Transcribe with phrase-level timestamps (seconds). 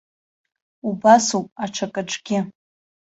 [0.87, 2.39] Убасоуп аҽакаҿгьы.